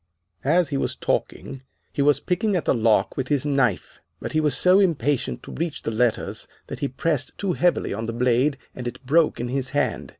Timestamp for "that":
6.65-6.79